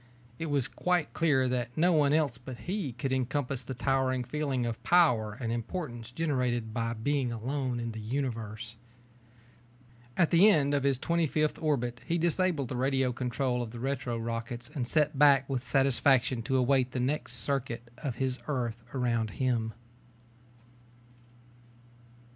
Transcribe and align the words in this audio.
It 0.39 0.47
was 0.47 0.67
quite 0.67 1.13
clear 1.13 1.47
that 1.47 1.77
no 1.77 1.91
one 1.93 2.11
else 2.11 2.39
but 2.39 2.61
he 2.61 2.91
could 2.93 3.13
encompass 3.13 3.63
the 3.63 3.75
towering 3.75 4.23
feeling 4.23 4.65
of 4.65 4.81
power 4.81 5.37
and 5.39 5.51
importance 5.51 6.09
generated 6.09 6.73
by 6.73 6.93
being 6.93 7.31
alone 7.31 7.79
in 7.79 7.91
the 7.91 7.99
Universe. 7.99 8.77
At 10.17 10.31
the 10.31 10.49
end 10.49 10.73
of 10.73 10.81
the 10.81 10.95
twenty 10.95 11.27
fifth 11.27 11.61
orbit 11.61 12.01
he 12.03 12.17
disabled 12.17 12.69
the 12.69 12.75
radio 12.77 13.11
control 13.13 13.61
of 13.61 13.69
the 13.69 13.79
retro 13.79 14.17
rockets 14.17 14.71
and 14.73 14.87
sat 14.87 15.19
back 15.19 15.47
with 15.47 15.63
satisfaction 15.63 16.41
to 16.41 16.57
await 16.57 16.93
the 16.93 16.99
next 16.99 17.33
circuit 17.33 17.91
of 17.99 18.15
his 18.15 18.39
Earth 18.47 18.81
around 18.95 19.29
Him. 19.37 19.71